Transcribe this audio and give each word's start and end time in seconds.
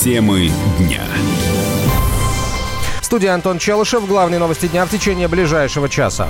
Темы 0.00 0.50
дня. 0.78 1.02
Студия 3.02 3.34
Антон 3.34 3.58
Челышев. 3.58 4.06
Главные 4.06 4.38
новости 4.38 4.66
дня 4.66 4.86
в 4.86 4.88
течение 4.88 5.28
ближайшего 5.28 5.90
часа. 5.90 6.26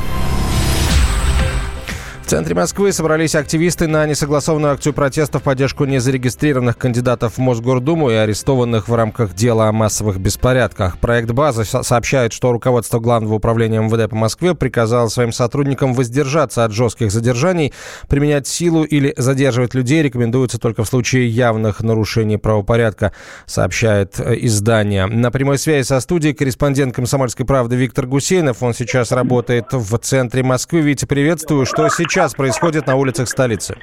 В 2.30 2.32
центре 2.32 2.54
Москвы 2.54 2.93
собрались 2.93 3.34
активисты 3.34 3.89
на 3.89 4.07
несогласованную 4.07 4.75
акцию 4.75 4.93
протеста 4.93 5.41
в 5.41 5.43
поддержку 5.43 5.84
незарегистрированных 5.84 6.79
кандидатов 6.79 7.34
в 7.34 7.41
Мосгордуму 7.41 8.09
и 8.09 8.14
арестованных 8.14 8.88
в 8.88 8.95
рамках 8.95 9.34
дела 9.34 9.66
о 9.66 9.73
массовых 9.73 10.20
беспорядках. 10.20 10.98
Проект 10.98 11.32
«База» 11.32 11.64
сообщает, 11.64 12.32
что 12.32 12.52
руководство 12.52 13.01
Главного 13.01 13.34
управления 13.34 13.80
МВД 13.80 14.09
по 14.09 14.14
Москве 14.14 14.55
приказало 14.55 15.09
своим 15.09 15.32
сотрудникам 15.32 15.93
воздержаться 15.93 16.64
от 16.64 16.70
жестких 16.70 17.11
задержаний, 17.11 17.73
применять 18.06 18.47
силу 18.47 18.84
или 18.84 19.12
задерживать 19.16 19.74
людей 19.74 20.01
рекомендуется 20.01 20.60
только 20.60 20.84
в 20.84 20.87
случае 20.87 21.27
явных 21.27 21.80
нарушений 21.80 22.37
правопорядка, 22.37 23.12
сообщает 23.47 24.20
э, 24.20 24.37
издание. 24.42 25.06
На 25.06 25.33
прямой 25.33 25.59
связи 25.59 25.84
со 25.84 25.98
студией 25.98 26.34
корреспондент 26.34 26.95
«Комсомольской 26.95 27.45
правды» 27.45 27.74
Виктор 27.74 28.06
Гусейнов. 28.06 28.62
Он 28.62 28.73
сейчас 28.73 29.10
работает 29.10 29.73
в 29.73 29.98
центре 29.98 30.45
Москвы. 30.45 30.80
Витя, 30.83 31.06
приветствую. 31.06 31.66
Что 31.66 31.88
сейчас 31.88 32.20
сейчас 32.20 32.34
происходит 32.34 32.87
на 32.87 32.97
улицах 32.97 33.29
столицы? 33.29 33.74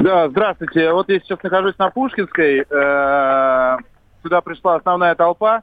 Да, 0.00 0.28
здравствуйте. 0.28 0.92
Вот 0.92 1.08
я 1.08 1.20
сейчас 1.20 1.40
нахожусь 1.40 1.78
на 1.78 1.88
Пушкинской. 1.90 2.66
Э, 2.68 3.76
сюда 4.24 4.40
пришла 4.40 4.74
основная 4.74 5.14
толпа 5.14 5.62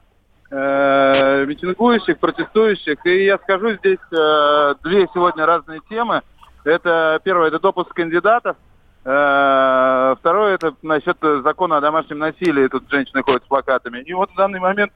э, 0.49 1.45
митингующих, 1.45 2.17
протестующих. 2.19 3.05
И 3.05 3.25
я 3.25 3.37
скажу, 3.39 3.73
здесь 3.73 3.99
э, 4.09 4.75
две 4.83 5.05
сегодня 5.13 5.45
разные 5.45 5.81
темы. 5.89 6.21
Это 6.63 7.19
первое, 7.25 7.49
это 7.49 7.59
допуск 7.59 7.93
кандидатов. 7.93 8.55
Второе, 9.01 10.55
это 10.55 10.75
насчет 10.81 11.17
закона 11.43 11.75
о 11.75 11.81
домашнем 11.81 12.19
насилии. 12.19 12.69
Тут 12.69 12.89
женщины 12.89 13.21
ходят 13.21 13.43
с 13.43 13.47
плакатами. 13.47 13.99
И 13.99 14.13
вот 14.13 14.31
в 14.31 14.35
данный 14.37 14.61
момент 14.61 14.93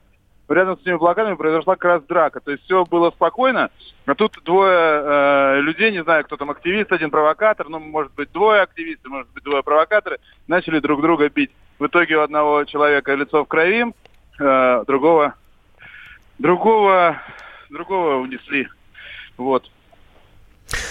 рядом 0.50 0.78
с 0.78 0.82
этими 0.82 0.98
плакатами 0.98 1.36
произошла 1.36 1.76
как 1.76 1.86
раз 1.86 2.04
драка. 2.04 2.40
То 2.40 2.52
есть 2.52 2.64
все 2.64 2.86
было 2.86 3.12
спокойно, 3.12 3.70
а 4.06 4.16
тут 4.16 4.38
двое 4.44 4.78
э, 4.78 5.62
людей, 5.62 5.92
не 5.92 6.04
знаю, 6.04 6.24
кто 6.24 6.38
там 6.38 6.50
активист, 6.50 6.92
один 6.92 7.12
провокатор, 7.12 7.70
ну, 7.70 7.80
может 7.80 8.14
быть, 8.14 8.32
двое 8.32 8.62
активистов, 8.62 9.12
может 9.12 9.30
быть, 9.34 9.44
двое 9.44 9.64
провокаторы, 9.64 10.20
начали 10.48 10.80
друг 10.80 11.02
друга 11.02 11.30
бить. 11.30 11.52
В 11.80 11.88
итоге 11.88 12.18
у 12.18 12.22
одного 12.22 12.64
человека 12.64 13.14
лицо 13.14 13.44
в 13.44 13.48
крови, 13.48 13.86
э, 14.40 14.84
другого, 14.88 15.36
другого, 16.40 17.22
другого 17.70 18.16
унесли. 18.16 18.68
Вот. 19.38 19.70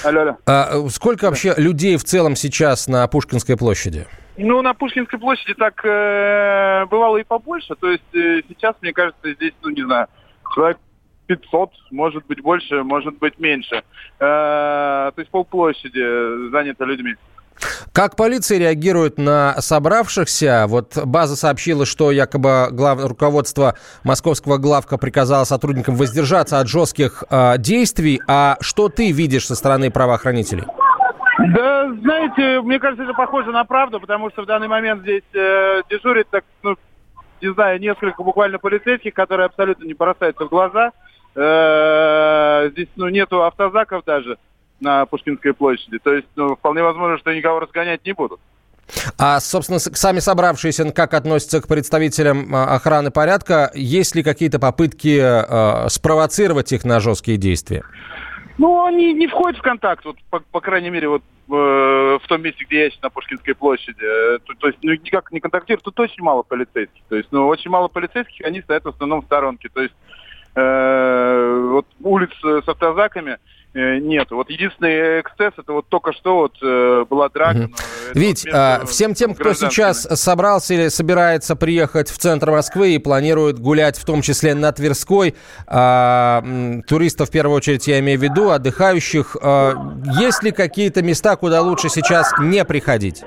Алло, 0.04 0.20
алло. 0.20 0.36
А 0.46 0.88
сколько 0.88 1.24
вообще 1.24 1.54
людей 1.56 1.96
в 1.96 2.04
целом 2.04 2.36
сейчас 2.36 2.88
на 2.88 3.06
Пушкинской 3.08 3.56
площади? 3.56 4.06
Ну, 4.38 4.62
на 4.62 4.74
Пушкинской 4.74 5.18
площади 5.18 5.54
так 5.54 5.84
э, 5.84 6.84
бывало 6.90 7.16
и 7.16 7.24
побольше. 7.24 7.74
То 7.74 7.90
есть 7.90 8.14
э, 8.14 8.42
сейчас, 8.48 8.76
мне 8.82 8.92
кажется, 8.92 9.32
здесь, 9.32 9.54
ну, 9.62 9.70
не 9.70 9.82
знаю, 9.82 10.08
человек 10.54 10.78
500, 11.26 11.70
может 11.90 12.26
быть 12.26 12.42
больше, 12.42 12.82
может 12.82 13.16
быть 13.18 13.38
меньше. 13.38 13.76
Э, 13.76 13.82
то 14.18 15.14
есть 15.16 15.30
полплощади 15.30 16.50
занято 16.50 16.84
людьми. 16.84 17.14
Как 17.92 18.16
полиция 18.16 18.58
реагирует 18.58 19.16
на 19.16 19.60
собравшихся? 19.60 20.66
Вот 20.68 20.98
база 21.04 21.36
сообщила, 21.36 21.86
что 21.86 22.10
якобы 22.10 22.68
глав... 22.70 23.02
руководство 23.04 23.74
московского 24.04 24.58
главка 24.58 24.98
приказало 24.98 25.44
сотрудникам 25.44 25.96
воздержаться 25.96 26.60
от 26.60 26.68
жестких 26.68 27.24
э, 27.30 27.56
действий. 27.58 28.20
А 28.28 28.58
что 28.60 28.90
ты 28.90 29.12
видишь 29.12 29.46
со 29.46 29.54
стороны 29.54 29.90
правоохранителей? 29.90 30.64
Да, 31.38 31.92
знаете, 32.00 32.60
мне 32.62 32.78
кажется, 32.78 33.04
это 33.04 33.12
похоже 33.12 33.50
на 33.50 33.64
правду, 33.64 34.00
потому 34.00 34.30
что 34.30 34.42
в 34.42 34.46
данный 34.46 34.68
момент 34.68 35.02
здесь 35.02 35.22
э, 35.34 35.82
дежурит, 35.90 36.28
так, 36.30 36.44
ну, 36.62 36.76
не 37.42 37.52
знаю, 37.52 37.78
несколько 37.80 38.22
буквально 38.22 38.58
полицейских, 38.58 39.12
которые 39.12 39.46
абсолютно 39.46 39.84
не 39.84 39.94
бросаются 39.94 40.44
в 40.44 40.48
глаза. 40.48 40.92
Э, 41.34 42.70
здесь, 42.72 42.88
ну, 42.96 43.08
нету 43.08 43.44
автозаков 43.44 44.04
даже 44.06 44.38
на 44.80 45.04
Пушкинской 45.06 45.52
площади. 45.52 45.98
То 45.98 46.14
есть, 46.14 46.28
ну, 46.36 46.56
вполне 46.56 46.82
возможно, 46.82 47.18
что 47.18 47.34
никого 47.34 47.60
разгонять 47.60 48.04
не 48.06 48.12
будут. 48.12 48.40
А, 49.18 49.40
собственно, 49.40 49.78
сами 49.78 50.20
собравшиеся 50.20 50.90
как 50.92 51.12
относятся 51.12 51.60
к 51.60 51.68
представителям 51.68 52.54
а, 52.54 52.74
охраны 52.76 53.10
порядка? 53.10 53.70
Есть 53.74 54.14
ли 54.14 54.22
какие-то 54.22 54.58
попытки 54.58 55.18
э, 55.20 55.88
спровоцировать 55.88 56.72
их 56.72 56.84
на 56.84 57.00
жесткие 57.00 57.36
действия? 57.36 57.82
Ну, 58.58 58.84
они 58.84 59.12
не 59.12 59.26
входят 59.26 59.58
в 59.58 59.62
контакт, 59.62 60.04
вот, 60.04 60.16
по, 60.30 60.40
по 60.40 60.60
крайней 60.60 60.90
мере, 60.90 61.08
вот 61.08 61.22
в 61.48 62.22
том 62.26 62.42
месте, 62.42 62.64
где 62.64 62.84
я 62.84 62.90
сейчас 62.90 63.02
на 63.02 63.10
Пушкинской 63.10 63.54
площади. 63.54 64.02
Э, 64.02 64.38
то, 64.44 64.54
то 64.54 64.66
есть, 64.66 64.80
ну, 64.82 64.90
никак 64.90 65.30
не 65.30 65.38
контактируют. 65.38 65.84
Тут 65.84 66.00
очень 66.00 66.20
мало 66.20 66.42
полицейских. 66.42 67.02
То 67.08 67.14
есть, 67.14 67.28
ну, 67.30 67.46
очень 67.46 67.70
мало 67.70 67.86
полицейских, 67.86 68.44
они 68.44 68.62
стоят 68.62 68.84
в 68.84 68.88
основном 68.88 69.22
в 69.22 69.26
сторонке. 69.26 69.68
То 69.68 69.82
есть, 69.82 69.94
э, 70.56 71.66
вот 71.70 71.86
улиц 72.00 72.32
с 72.42 72.68
автозаками– 72.68 73.38
нет. 73.76 74.30
Вот 74.30 74.50
единственный 74.50 75.20
эксцесс, 75.20 75.52
это 75.56 75.72
вот 75.72 75.86
только 75.88 76.12
что 76.12 76.36
вот 76.38 76.54
э, 76.62 77.04
была 77.08 77.28
драка. 77.28 77.64
Угу. 77.64 77.74
Ведь 78.14 78.46
а, 78.52 78.84
всем 78.86 79.14
тем, 79.14 79.34
кто 79.34 79.52
сейчас 79.52 80.02
собрался 80.02 80.74
или 80.74 80.88
собирается 80.88 81.56
приехать 81.56 82.08
в 82.08 82.18
центр 82.18 82.50
Москвы 82.50 82.94
и 82.94 82.98
планирует 82.98 83.58
гулять, 83.58 83.98
в 83.98 84.04
том 84.04 84.22
числе 84.22 84.54
на 84.54 84.72
Тверской, 84.72 85.34
а, 85.66 86.42
туристов 86.88 87.28
в 87.28 87.32
первую 87.32 87.56
очередь 87.56 87.86
я 87.86 88.00
имею 88.00 88.18
в 88.18 88.22
виду, 88.22 88.50
отдыхающих, 88.50 89.36
а, 89.42 89.74
есть 90.18 90.42
ли 90.42 90.52
какие-то 90.52 91.02
места, 91.02 91.36
куда 91.36 91.60
лучше 91.60 91.88
сейчас 91.88 92.32
не 92.40 92.64
приходить? 92.64 93.24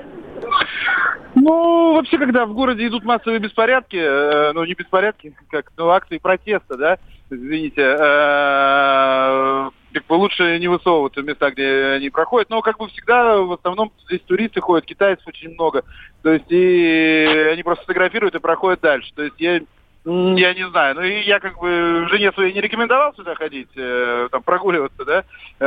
Ну, 1.34 1.94
вообще, 1.94 2.18
когда 2.18 2.44
в 2.44 2.52
городе 2.52 2.86
идут 2.86 3.04
массовые 3.04 3.38
беспорядки, 3.38 3.96
э, 3.96 4.52
ну, 4.52 4.64
не 4.64 4.74
беспорядки, 4.74 5.34
как, 5.50 5.72
ну, 5.76 5.88
акции 5.90 6.18
протеста, 6.18 6.76
да, 6.76 6.98
извините, 7.30 7.82
э, 7.82 9.70
как 9.92 10.06
бы 10.06 10.14
лучше 10.14 10.58
не 10.58 10.68
высовываться 10.68 11.20
в 11.20 11.24
места, 11.24 11.50
где 11.50 11.94
они 11.96 12.10
проходят. 12.10 12.50
Но, 12.50 12.62
как 12.62 12.78
бы 12.78 12.88
всегда, 12.88 13.38
в 13.38 13.52
основном 13.52 13.92
здесь 14.06 14.20
туристы 14.22 14.60
ходят, 14.60 14.86
китайцев 14.86 15.26
очень 15.26 15.50
много. 15.50 15.84
То 16.22 16.32
есть, 16.32 16.50
и 16.50 17.48
они 17.52 17.62
просто 17.62 17.82
фотографируют 17.82 18.34
и 18.34 18.40
проходят 18.40 18.80
дальше. 18.80 19.12
То 19.14 19.22
есть, 19.22 19.36
я 19.38 19.60
я 20.04 20.54
не 20.54 20.68
знаю. 20.70 20.94
Ну, 20.94 21.02
и 21.02 21.22
я 21.22 21.40
как 21.40 21.58
бы 21.58 22.06
жене 22.10 22.32
своей 22.32 22.54
не 22.54 22.60
рекомендовал 22.60 23.14
сюда 23.14 23.34
ходить, 23.34 23.68
э, 23.76 24.28
там, 24.30 24.42
прогуливаться, 24.42 25.04
да. 25.04 25.24
Э, 25.60 25.64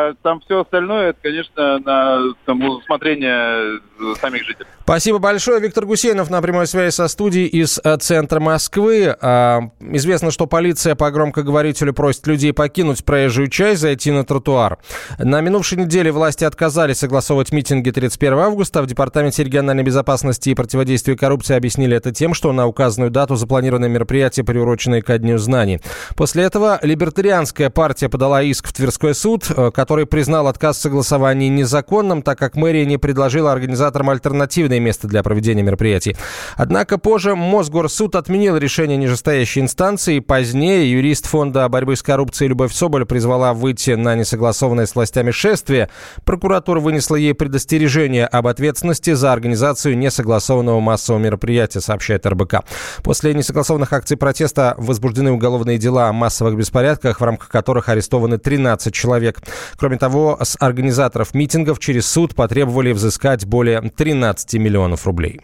а 0.00 0.14
там 0.22 0.40
все 0.40 0.60
остальное, 0.60 1.10
это, 1.10 1.18
конечно, 1.22 1.78
на 1.80 2.32
там, 2.46 2.62
усмотрение 2.62 3.80
самих 4.20 4.44
жителей. 4.44 4.66
Спасибо 4.82 5.18
большое. 5.18 5.60
Виктор 5.60 5.84
Гусейнов 5.84 6.30
на 6.30 6.40
прямой 6.40 6.66
связи 6.66 6.92
со 6.92 7.08
студией 7.08 7.46
из 7.46 7.78
э, 7.84 7.96
центра 7.98 8.40
Москвы. 8.40 9.14
А, 9.20 9.60
известно, 9.80 10.30
что 10.30 10.46
полиция 10.46 10.94
по 10.94 11.10
громкоговорителю 11.10 11.92
просит 11.92 12.26
людей 12.26 12.52
покинуть 12.52 13.04
проезжую 13.04 13.48
часть, 13.48 13.82
зайти 13.82 14.10
на 14.10 14.24
тротуар. 14.24 14.78
На 15.18 15.40
минувшей 15.42 15.78
неделе 15.78 16.10
власти 16.10 16.44
отказались 16.44 16.98
согласовывать 16.98 17.52
митинги 17.52 17.90
31 17.90 18.38
августа. 18.38 18.82
В 18.82 18.86
Департаменте 18.86 19.44
региональной 19.44 19.84
безопасности 19.84 20.50
и 20.50 20.54
противодействия 20.54 21.16
коррупции 21.16 21.54
объяснили 21.54 21.96
это 21.96 22.10
тем, 22.12 22.34
что 22.34 22.52
на 22.52 22.66
указанную 22.66 23.09
конкретную 23.10 23.20
дату 23.20 23.36
запланированы 23.36 23.88
мероприятия, 23.88 24.44
приуроченные 24.44 25.02
ко 25.02 25.18
Дню 25.18 25.38
знаний. 25.38 25.80
После 26.16 26.44
этого 26.44 26.78
либертарианская 26.82 27.70
партия 27.70 28.08
подала 28.08 28.42
иск 28.42 28.68
в 28.68 28.72
Тверской 28.72 29.14
суд, 29.14 29.50
э, 29.50 29.70
который 29.72 30.06
признал 30.06 30.46
отказ 30.46 30.78
в 30.78 30.80
согласовании 30.80 31.48
незаконным, 31.48 32.22
так 32.22 32.38
как 32.38 32.56
мэрия 32.56 32.86
не 32.86 32.98
предложила 32.98 33.52
организаторам 33.52 34.10
альтернативное 34.10 34.80
место 34.80 35.08
для 35.08 35.22
проведения 35.22 35.62
мероприятий. 35.62 36.16
Однако 36.56 36.98
позже 36.98 37.34
Мосгорсуд 37.34 38.14
отменил 38.14 38.56
решение 38.56 38.96
нижестоящей 38.96 39.62
инстанции. 39.62 40.20
Позднее 40.20 40.90
юрист 40.90 41.26
Фонда 41.26 41.68
борьбы 41.68 41.96
с 41.96 42.02
коррупцией 42.02 42.48
Любовь 42.48 42.72
Соболь 42.72 43.04
призвала 43.04 43.52
выйти 43.52 43.96
на 43.96 44.14
несогласованное 44.14 44.86
с 44.86 44.94
властями 44.94 45.32
шествие. 45.32 45.88
Прокуратура 46.24 46.80
вынесла 46.80 47.16
ей 47.16 47.34
предостережение 47.34 48.26
об 48.26 48.46
ответственности 48.46 49.14
за 49.14 49.32
организацию 49.32 49.98
несогласованного 49.98 50.80
массового 50.80 51.20
мероприятия, 51.20 51.80
сообщает 51.80 52.26
РБК. 52.26 52.64
После 53.02 53.34
несогласованных 53.34 53.92
акций 53.92 54.16
протеста 54.16 54.74
возбуждены 54.78 55.32
уголовные 55.32 55.78
дела 55.78 56.08
о 56.08 56.12
массовых 56.12 56.56
беспорядках, 56.56 57.20
в 57.20 57.24
рамках 57.24 57.48
которых 57.48 57.88
арестованы 57.88 58.38
13 58.38 58.92
человек. 58.92 59.40
Кроме 59.76 59.96
того, 59.96 60.38
с 60.40 60.56
организаторов 60.60 61.34
митингов 61.34 61.78
через 61.78 62.06
суд 62.06 62.34
потребовали 62.34 62.92
взыскать 62.92 63.44
более 63.44 63.80
13 63.80 64.54
миллионов 64.54 65.06
рублей. 65.06 65.40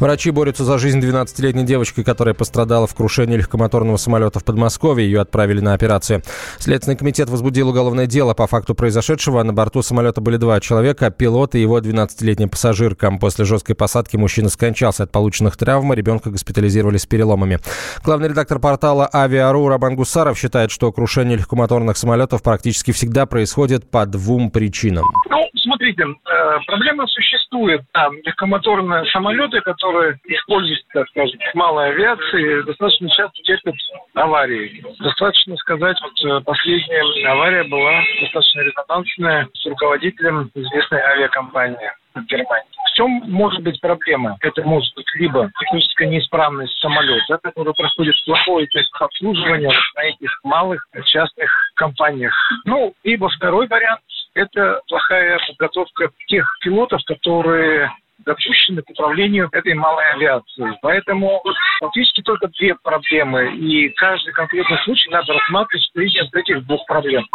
Врачи 0.00 0.30
борются 0.30 0.64
за 0.64 0.78
жизнь 0.78 0.98
12-летней 0.98 1.64
девочки, 1.64 2.02
которая 2.02 2.34
пострадала 2.34 2.86
в 2.86 2.94
крушении 2.94 3.36
легкомоторного 3.36 3.98
самолета 3.98 4.40
в 4.40 4.44
Подмосковье. 4.44 5.04
Ее 5.04 5.20
отправили 5.20 5.60
на 5.60 5.74
операцию. 5.74 6.22
Следственный 6.58 6.96
комитет 6.96 7.28
возбудил 7.28 7.68
уголовное 7.68 8.06
дело 8.06 8.32
по 8.32 8.46
факту 8.46 8.74
произошедшего. 8.74 9.42
На 9.42 9.52
борту 9.52 9.82
самолета 9.82 10.22
были 10.22 10.38
два 10.38 10.58
человека, 10.60 11.10
пилот 11.10 11.54
и 11.54 11.60
его 11.60 11.78
12-летняя 11.80 12.48
пассажирка. 12.48 13.12
После 13.20 13.44
жесткой 13.44 13.76
посадки 13.76 14.16
мужчина 14.16 14.48
скончался 14.48 15.02
от 15.02 15.12
полученных 15.12 15.58
травм, 15.58 15.92
ребенка 15.92 16.30
госпитализировали 16.30 16.96
с 16.96 17.04
переломами. 17.04 17.58
Главный 18.02 18.30
редактор 18.30 18.58
портала 18.58 19.06
«Авиару» 19.12 19.68
Рабан 19.68 19.96
Гусаров 19.96 20.38
считает, 20.38 20.70
что 20.70 20.90
крушение 20.92 21.36
легкомоторных 21.36 21.98
самолетов 21.98 22.42
практически 22.42 22.92
всегда 22.92 23.26
происходит 23.26 23.90
по 23.90 24.06
двум 24.06 24.50
причинам. 24.50 25.04
Ну, 25.28 25.46
смотрите, 25.56 26.04
э, 26.04 26.58
проблема 26.66 27.06
существует. 27.06 27.82
Там 27.92 28.14
легкомоторные 28.24 29.04
самолеты, 29.12 29.60
которые 29.60 29.89
используются, 30.24 30.86
так 30.92 31.08
скажем, 31.10 31.38
малой 31.54 31.90
авиации, 31.90 32.62
достаточно 32.62 33.08
часто 33.10 33.42
терпят 33.42 33.74
аварии. 34.14 34.84
Достаточно 34.98 35.56
сказать, 35.56 35.96
вот 36.02 36.24
э, 36.24 36.40
последняя 36.44 37.30
авария 37.30 37.64
была 37.64 38.02
достаточно 38.20 38.60
резонансная 38.60 39.48
с 39.54 39.66
руководителем 39.66 40.50
известной 40.54 41.00
авиакомпании 41.00 41.90
в 42.14 42.24
Германии. 42.24 42.68
В 42.90 42.96
чем 42.96 43.10
может 43.30 43.62
быть 43.62 43.80
проблема? 43.80 44.36
Это 44.40 44.62
может 44.62 44.94
быть 44.94 45.06
либо 45.14 45.50
техническая 45.60 46.08
неисправность 46.08 46.76
самолета, 46.80 47.38
который 47.42 47.72
проходит 47.74 48.14
плохое 48.24 48.68
обслуживание 48.98 49.70
на 49.94 50.02
этих 50.02 50.40
малых 50.42 50.84
частных 51.04 51.50
компаниях. 51.76 52.34
Ну, 52.64 52.92
либо 53.04 53.28
второй 53.28 53.68
вариант– 53.68 54.00
это 54.34 54.80
плохая 54.88 55.38
подготовка 55.46 56.10
тех 56.26 56.46
пилотов, 56.62 57.00
которые 57.06 57.90
допущены 58.24 58.82
к 58.82 58.90
управлению 58.90 59.48
этой 59.52 59.74
малой 59.74 60.04
авиацией. 60.14 60.76
Поэтому 60.82 61.42
фактически 61.80 62.22
только 62.22 62.48
две 62.48 62.74
проблемы, 62.74 63.56
и 63.56 63.88
каждый 63.90 64.32
конкретный 64.32 64.78
случай 64.84 65.10
надо 65.10 65.32
рассматривать 65.32 65.90
в 65.94 66.00
из 66.00 66.34
этих 66.34 66.66
двух 66.66 66.84
проблем. 66.86 67.26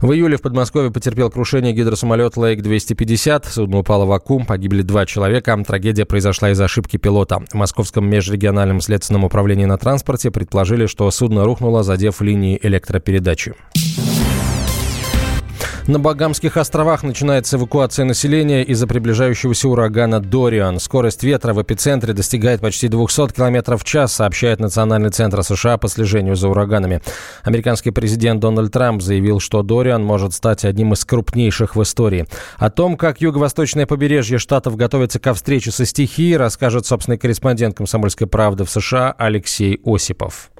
В 0.00 0.12
июле 0.12 0.36
в 0.36 0.42
Подмосковье 0.42 0.90
потерпел 0.90 1.30
крушение 1.30 1.72
гидросамолет 1.72 2.36
Лейк-250. 2.36 3.46
Судно 3.48 3.78
упало 3.78 4.04
в 4.04 4.12
Акум, 4.12 4.44
погибли 4.44 4.82
два 4.82 5.06
человека. 5.06 5.56
Трагедия 5.64 6.04
произошла 6.04 6.50
из 6.50 6.60
ошибки 6.60 6.96
пилота. 6.96 7.40
В 7.52 7.54
Московском 7.54 8.08
межрегиональном 8.08 8.80
следственном 8.80 9.22
управлении 9.24 9.64
на 9.64 9.78
транспорте 9.78 10.32
предположили, 10.32 10.86
что 10.86 11.08
судно 11.12 11.44
рухнуло, 11.44 11.84
задев 11.84 12.20
линии 12.20 12.58
электропередачи. 12.60 13.54
На 15.92 15.98
Багамских 15.98 16.56
островах 16.56 17.02
начинается 17.02 17.58
эвакуация 17.58 18.06
населения 18.06 18.62
из-за 18.62 18.86
приближающегося 18.86 19.68
урагана 19.68 20.20
Дориан. 20.20 20.80
Скорость 20.80 21.22
ветра 21.22 21.52
в 21.52 21.60
эпицентре 21.60 22.14
достигает 22.14 22.62
почти 22.62 22.88
200 22.88 23.34
км 23.34 23.76
в 23.76 23.84
час, 23.84 24.14
сообщает 24.14 24.58
Национальный 24.58 25.10
центр 25.10 25.42
США 25.42 25.76
по 25.76 25.88
слежению 25.88 26.34
за 26.34 26.48
ураганами. 26.48 27.02
Американский 27.42 27.90
президент 27.90 28.40
Дональд 28.40 28.72
Трамп 28.72 29.02
заявил, 29.02 29.38
что 29.38 29.62
Дориан 29.62 30.02
может 30.02 30.32
стать 30.32 30.64
одним 30.64 30.94
из 30.94 31.04
крупнейших 31.04 31.76
в 31.76 31.82
истории. 31.82 32.26
О 32.56 32.70
том, 32.70 32.96
как 32.96 33.20
юго-восточное 33.20 33.84
побережье 33.84 34.38
штатов 34.38 34.76
готовится 34.76 35.20
ко 35.20 35.34
встрече 35.34 35.72
со 35.72 35.84
стихией, 35.84 36.38
расскажет 36.38 36.86
собственный 36.86 37.18
корреспондент 37.18 37.76
«Комсомольской 37.76 38.26
правды» 38.26 38.64
в 38.64 38.70
США 38.70 39.14
Алексей 39.18 39.78
Осипов. 39.84 40.52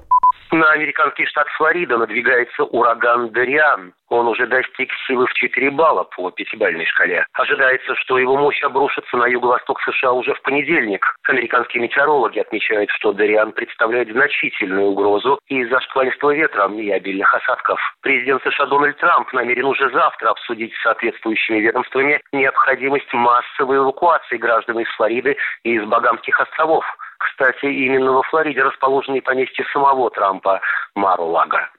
На 0.53 0.69
американский 0.69 1.25
штат 1.25 1.47
Флорида 1.57 1.97
надвигается 1.97 2.63
ураган 2.65 3.31
Дориан. 3.31 3.91
Он 4.09 4.27
уже 4.27 4.45
достиг 4.45 4.91
силы 5.07 5.25
в 5.25 5.33
4 5.33 5.71
балла 5.71 6.03
по 6.03 6.29
пятибалльной 6.29 6.85
шкале. 6.85 7.25
Ожидается, 7.33 7.95
что 7.95 8.19
его 8.19 8.37
мощь 8.37 8.61
обрушится 8.61 9.17
на 9.17 9.25
юго-восток 9.25 9.81
США 9.81 10.11
уже 10.11 10.35
в 10.35 10.41
понедельник. 10.43 11.03
Американские 11.27 11.81
метеорологи 11.81 12.37
отмечают, 12.37 12.91
что 12.91 13.13
Дориан 13.13 13.53
представляет 13.53 14.11
значительную 14.11 14.89
угрозу 14.89 15.39
из-за 15.47 15.79
шквалистого 15.81 16.35
ветра 16.35 16.71
и 16.71 16.91
обильных 16.91 17.33
осадков. 17.33 17.79
Президент 18.03 18.43
США 18.43 18.67
Дональд 18.67 18.95
Трамп 18.97 19.33
намерен 19.33 19.65
уже 19.65 19.89
завтра 19.89 20.29
обсудить 20.29 20.71
с 20.75 20.83
соответствующими 20.83 21.61
ведомствами 21.61 22.21
необходимость 22.31 23.11
массовой 23.11 23.77
эвакуации 23.77 24.37
граждан 24.37 24.77
из 24.77 24.87
Флориды 24.97 25.35
и 25.63 25.73
из 25.73 25.83
Багамских 25.85 26.39
островов. 26.39 26.85
Кстати, 27.25 27.65
именно 27.65 28.11
во 28.11 28.23
Флориде 28.23 28.61
расположены 28.61 29.21
поместье 29.21 29.65
самого 29.73 30.09
Трампа 30.09 30.59
Мару-Лага. 30.95 31.69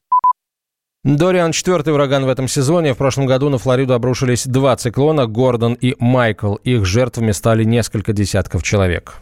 Дориан– 1.05 1.53
четвертый 1.53 1.93
ураган 1.93 2.25
в 2.25 2.31
этом 2.31 2.49
сезоне. 2.49 2.95
В 2.95 2.99
прошлом 2.99 3.27
году 3.27 3.51
на 3.51 3.59
Флориду 3.59 3.93
обрушились 3.93 4.47
два 4.47 4.75
циклона– 4.77 5.27
Гордон 5.29 5.75
и 5.75 5.95
Майкл. 5.99 6.55
Их 6.65 6.87
жертвами 6.87 7.33
стали 7.33 7.65
несколько 7.65 8.15
десятков 8.15 8.63
человек. 8.63 9.17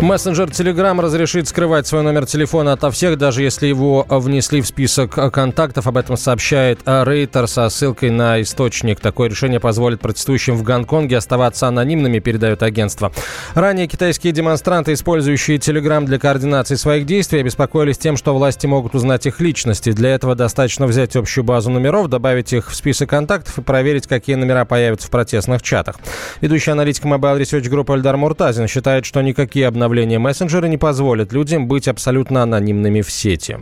Мессенджер 0.00 0.48
Telegram 0.48 0.98
разрешит 0.98 1.46
скрывать 1.46 1.86
свой 1.86 2.02
номер 2.02 2.24
телефона 2.24 2.72
ото 2.72 2.90
всех, 2.90 3.18
даже 3.18 3.42
если 3.42 3.66
его 3.66 4.06
внесли 4.08 4.62
в 4.62 4.66
список 4.66 5.10
контактов. 5.30 5.86
Об 5.86 5.98
этом 5.98 6.16
сообщает 6.16 6.80
Рейтер 6.86 7.46
со 7.46 7.68
ссылкой 7.68 8.08
на 8.08 8.40
источник. 8.40 8.98
Такое 8.98 9.28
решение 9.28 9.60
позволит 9.60 10.00
протестующим 10.00 10.56
в 10.56 10.62
Гонконге 10.62 11.18
оставаться 11.18 11.68
анонимными, 11.68 12.18
передает 12.18 12.62
агентство. 12.62 13.12
Ранее 13.54 13.88
китайские 13.88 14.32
демонстранты, 14.32 14.94
использующие 14.94 15.58
Telegram 15.58 16.02
для 16.06 16.18
координации 16.18 16.76
своих 16.76 17.04
действий, 17.04 17.40
обеспокоились 17.40 17.98
тем, 17.98 18.16
что 18.16 18.34
власти 18.34 18.66
могут 18.66 18.94
узнать 18.94 19.26
их 19.26 19.38
личности. 19.38 19.92
Для 19.92 20.14
этого 20.14 20.34
достаточно 20.34 20.86
взять 20.86 21.14
общую 21.14 21.44
базу 21.44 21.70
номеров, 21.70 22.08
добавить 22.08 22.54
их 22.54 22.70
в 22.70 22.74
список 22.74 23.10
контактов 23.10 23.58
и 23.58 23.62
проверить, 23.62 24.06
какие 24.06 24.36
номера 24.36 24.64
появятся 24.64 25.08
в 25.08 25.10
протестных 25.10 25.60
чатах. 25.60 25.96
Ведущий 26.40 26.70
аналитик 26.70 27.04
Mobile 27.04 27.38
Research 27.38 27.68
Group 27.70 27.94
Эльдар 27.94 28.16
Муртазин 28.16 28.66
считает, 28.66 29.04
что 29.04 29.20
никакие 29.20 29.66
обновления 29.66 29.89
обновление 29.90 30.20
мессенджера 30.20 30.66
не 30.66 30.78
позволит 30.78 31.32
людям 31.32 31.66
быть 31.66 31.88
абсолютно 31.88 32.44
анонимными 32.44 33.00
в 33.00 33.10
сети. 33.10 33.58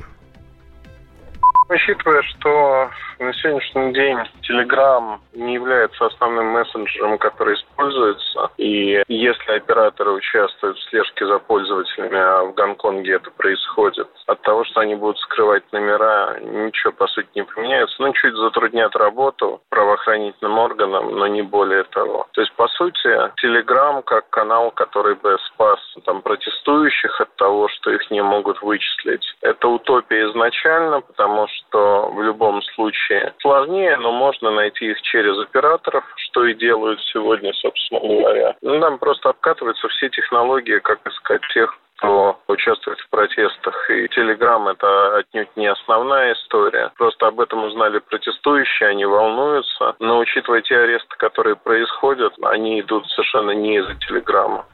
Учитывая, 1.71 2.23
что 2.23 2.91
на 3.19 3.33
сегодняшний 3.35 3.93
день 3.93 4.19
Telegram 4.49 5.19
не 5.35 5.55
является 5.55 6.07
основным 6.07 6.47
мессенджером, 6.47 7.19
который 7.19 7.55
используется, 7.55 8.51
и 8.57 9.03
если 9.09 9.53
операторы 9.53 10.13
участвуют 10.13 10.79
в 10.79 10.91
слежке 10.91 11.27
за 11.27 11.39
пользователями, 11.39 12.19
а 12.19 12.45
в 12.45 12.55
Гонконге 12.55 13.15
это 13.15 13.31
происходит, 13.33 14.09
от 14.27 14.41
того, 14.43 14.65
что 14.65 14.81
они 14.81 14.95
будут 14.95 15.19
скрывать 15.19 15.65
номера, 15.73 16.39
ничего 16.41 16.93
по 16.93 17.07
сути 17.09 17.29
не 17.35 17.43
поменяется. 17.43 17.97
Ну, 17.99 18.13
чуть 18.13 18.35
затруднят 18.35 18.95
работу 18.95 19.61
правоохранительным 19.71 20.59
органам, 20.59 21.19
но 21.19 21.27
не 21.27 21.43
более 21.43 21.85
того. 21.85 22.27
То 22.33 22.43
есть, 22.43 22.53
по 22.55 22.69
сути, 22.69 23.09
Telegram 23.45 24.03
как 24.03 24.29
канал, 24.31 24.71
который 24.71 25.15
бы 25.17 25.37
спас 25.47 25.81
там 26.05 26.23
протестующих 26.23 27.21
от 27.21 27.35
того, 27.37 27.69
что 27.69 27.91
их 27.91 28.11
не 28.11 28.23
могут 28.23 28.63
вычислить, 28.63 29.25
это 29.41 29.69
утопия 29.69 30.31
изначально, 30.31 31.01
потому 31.01 31.49
что 31.49 32.11
в 32.13 32.23
любом 32.23 32.63
случае 32.63 33.08
случае 33.09 33.35
сложнее, 33.41 33.97
но 33.97 34.13
можно 34.13 34.51
найти 34.51 34.91
их 34.91 35.01
через 35.03 35.39
операторов, 35.39 36.05
что 36.17 36.45
и 36.45 36.55
делают 36.55 37.01
сегодня, 37.13 37.53
собственно 37.55 38.01
говоря. 38.01 38.57
Ну, 38.63 38.79
нам 38.79 38.99
просто 38.99 39.31
обкатываются 39.31 39.89
все 39.89 40.09
технологии, 40.11 40.79
как 40.79 41.01
искать 41.07 41.41
тех, 41.53 41.75
кто 41.97 42.39
участвует 42.47 42.99
в 43.01 43.11
протестах. 43.11 43.91
И 43.91 44.09
Телеграм– 44.09 44.69
это 44.69 45.17
отнюдь 45.17 45.57
не 45.57 45.67
основная 45.67 46.35
история. 46.35 46.93
Просто 46.97 47.27
об 47.27 47.41
этом 47.41 47.65
узнали 47.65 47.99
протестующие, 47.99 48.91
они 48.91 49.05
волнуются. 49.05 49.97
Но 49.99 50.19
учитывая 50.19 50.63
те 50.63 50.77
аресты, 50.77 51.17
которые 51.17 51.57
происходят, 51.57 52.33
они 52.43 52.81
идут 52.81 53.09
совершенно 53.11 53.51
не 53.51 53.79
из-за 53.79 53.95
Телеграма. 54.07 54.65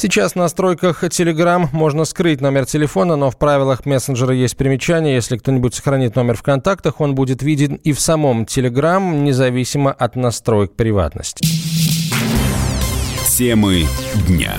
Сейчас 0.00 0.32
в 0.32 0.36
настройках 0.36 1.02
Telegram 1.02 1.66
можно 1.72 2.04
скрыть 2.04 2.40
номер 2.40 2.66
телефона, 2.66 3.16
но 3.16 3.32
в 3.32 3.36
правилах 3.36 3.84
мессенджера 3.84 4.32
есть 4.32 4.56
примечание. 4.56 5.16
Если 5.16 5.36
кто-нибудь 5.36 5.74
сохранит 5.74 6.14
номер 6.14 6.36
в 6.36 6.42
контактах, 6.42 7.00
он 7.00 7.16
будет 7.16 7.42
виден 7.42 7.74
и 7.74 7.92
в 7.92 7.98
самом 7.98 8.44
Telegram, 8.44 9.00
независимо 9.22 9.90
от 9.90 10.14
настроек 10.14 10.76
приватности. 10.76 11.44
Темы 13.26 13.86
дня. 14.28 14.54